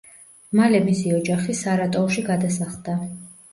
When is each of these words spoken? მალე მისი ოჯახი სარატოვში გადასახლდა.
მალე 0.59 0.79
მისი 0.85 1.13
ოჯახი 1.17 1.57
სარატოვში 1.61 2.27
გადასახლდა. 2.33 2.99